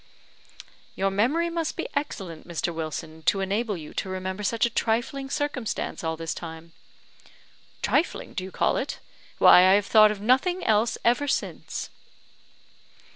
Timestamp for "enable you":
3.39-3.93